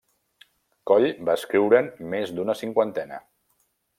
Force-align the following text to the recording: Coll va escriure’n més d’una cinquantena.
Coll 0.91 1.05
va 1.27 1.35
escriure’n 1.41 1.91
més 2.15 2.35
d’una 2.39 2.57
cinquantena. 2.65 3.23